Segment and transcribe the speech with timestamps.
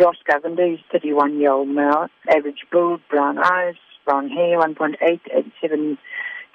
[0.00, 5.98] Ross Govender, he's 31 year old male, average build, brown eyes, brown hair, 1.8, 87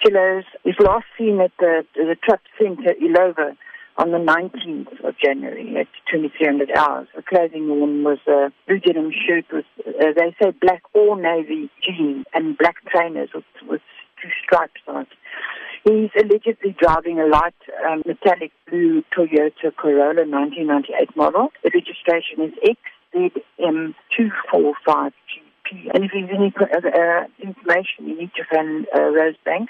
[0.03, 0.43] kilos.
[0.63, 3.55] He's last seen at the, the Thrupps Centre, Illovo,
[3.97, 7.07] on the 19th of January at 2300 hours.
[7.15, 11.69] The clothing worn was a blue denim shirt with, uh, they say black or navy
[11.81, 13.81] jeans and black trainers with, with
[14.21, 15.07] two stripes on it.
[15.85, 17.53] He's allegedly driving a light
[17.87, 21.49] um, metallic blue Toyota Corolla 1998 model.
[21.63, 22.53] The registration is
[23.15, 25.13] XZM245GP.
[25.93, 29.69] And if you have any uh, information, you need to phone uh, Rosebank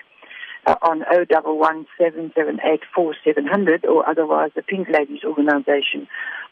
[0.65, 6.07] uh, on 0117784700 or otherwise the Pink Ladies Organisation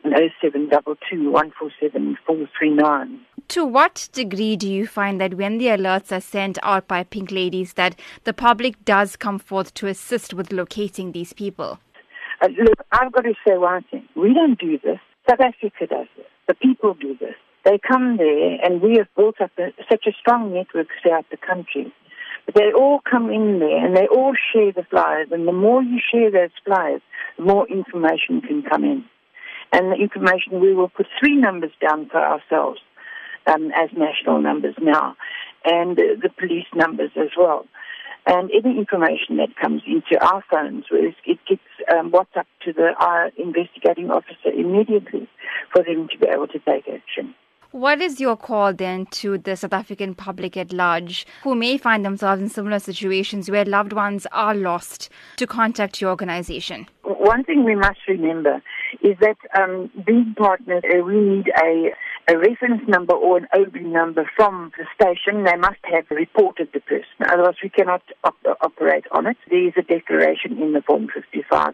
[0.05, 3.19] on 0722147439.
[3.49, 7.31] To what degree do you find that when the alerts are sent out by Pink
[7.31, 11.79] Ladies that the public does come forth to assist with locating these people?
[12.41, 14.07] Uh, look, I've got to say one thing.
[14.15, 14.99] We don't do this.
[15.29, 16.22] South Africa does this.
[16.47, 17.35] The people do this.
[17.63, 21.37] They come there, and we have built up a, such a strong network throughout the
[21.37, 21.93] country.
[22.45, 25.29] But they all come in there, and they all share the flyers.
[25.31, 27.01] And the more you share those flyers,
[27.37, 29.05] the more information can come in.
[29.71, 32.79] And the information, we will put three numbers down for ourselves
[33.47, 35.15] um, as national numbers now,
[35.63, 37.65] and the police numbers as well.
[38.25, 41.61] And any information that comes into our phones, it gets
[41.93, 45.27] um, WhatsApp to the our investigating officer immediately
[45.73, 47.35] for them to be able to take action.
[47.73, 52.05] What is your call then to the South African public at large who may find
[52.05, 56.87] themselves in similar situations where loved ones are lost to contact your organization?
[57.01, 58.61] One thing we must remember
[59.01, 61.89] is that um, being partners, uh, we need a
[62.29, 65.43] a reference number or an OB number from the station.
[65.43, 69.37] They must have reported the person, otherwise we cannot op- operate on it.
[69.49, 71.73] There is a declaration in the Form 55